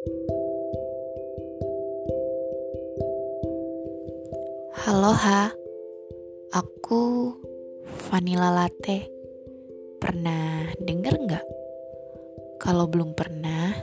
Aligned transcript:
Halo 0.00 0.16
Ha, 5.12 5.52
aku 6.56 7.28
Vanilla 8.08 8.48
Latte. 8.48 9.12
Pernah 10.00 10.72
denger 10.80 11.14
nggak? 11.20 11.46
Kalau 12.64 12.88
belum 12.88 13.12
pernah, 13.12 13.76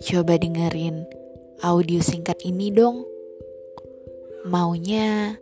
coba 0.00 0.40
dengerin 0.40 1.04
audio 1.68 2.00
singkat 2.00 2.40
ini 2.48 2.72
dong. 2.72 3.04
Maunya 4.48 5.36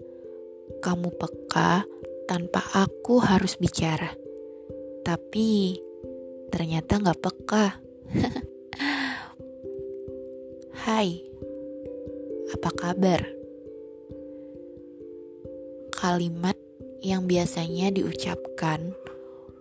kamu 0.82 1.14
peka 1.14 1.86
tanpa 2.26 2.66
aku 2.74 3.22
harus 3.22 3.54
bicara. 3.54 4.10
Tapi 5.06 5.78
ternyata 6.50 6.98
nggak 6.98 7.20
peka. 7.22 7.78
Hai, 10.82 11.22
apa 12.54 12.70
kabar? 12.74 13.38
kalimat 15.98 16.54
yang 17.02 17.26
biasanya 17.26 17.90
diucapkan 17.90 18.94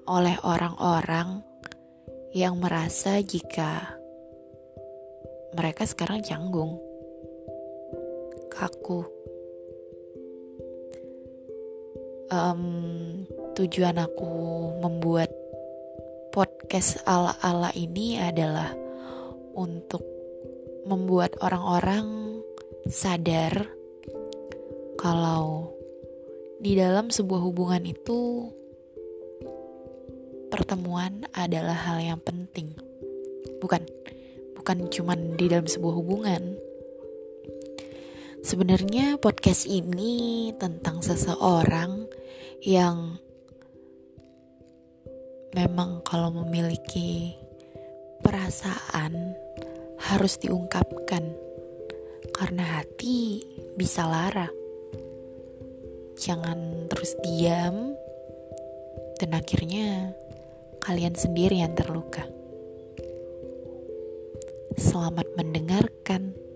oleh 0.05 0.38
orang-orang 0.45 1.41
yang 2.30 2.61
merasa 2.61 3.17
jika 3.25 3.98
mereka 5.58 5.89
sekarang 5.89 6.22
canggung, 6.22 6.77
kaku. 8.53 9.02
Um, 12.30 12.63
tujuan 13.58 13.97
aku 13.97 14.30
membuat 14.77 15.34
podcast 16.30 17.02
ala-ala 17.09 17.73
ini 17.73 18.22
adalah 18.22 18.77
untuk 19.58 20.16
membuat 20.86 21.40
orang-orang 21.41 22.38
sadar 22.91 23.72
kalau 25.00 25.73
di 26.58 26.73
dalam 26.73 27.14
sebuah 27.14 27.42
hubungan 27.42 27.86
itu 27.86 28.50
pertemuan 30.50 31.28
adalah 31.36 31.75
hal 31.75 32.02
yang 32.02 32.19
penting. 32.22 32.73
Bukan 33.61 33.86
bukan 34.58 34.89
cuman 34.89 35.38
di 35.38 35.45
dalam 35.47 35.69
sebuah 35.69 35.94
hubungan. 35.95 36.44
Sebenarnya 38.41 39.19
podcast 39.19 39.67
ini 39.67 40.50
tentang 40.56 41.03
seseorang 41.03 42.08
yang 42.64 43.19
memang 45.52 46.02
kalau 46.02 46.31
memiliki 46.31 47.36
perasaan 48.23 49.36
harus 50.08 50.39
diungkapkan 50.39 51.36
karena 52.31 52.80
hati 52.80 53.44
bisa 53.75 54.08
lara 54.08 54.47
jangan 56.16 56.88
terus 56.88 57.13
diam 57.19 57.94
dan 59.19 59.35
akhirnya 59.35 60.13
kalian 60.88 61.17
sendiri 61.17 61.59
yang 61.59 61.75
terluka. 61.75 62.23
Selamat 64.78 65.25
mendengarkan. 65.35 66.47